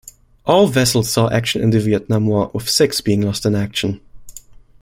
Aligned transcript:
All 0.47 0.65
vessels 0.67 1.11
saw 1.11 1.29
action 1.29 1.61
in 1.61 1.69
the 1.69 1.79
Vietnam 1.79 2.25
War, 2.25 2.49
with 2.55 2.67
six 2.67 3.01
being 3.01 3.21
lost 3.21 3.45
in 3.45 3.53
action. 3.53 4.01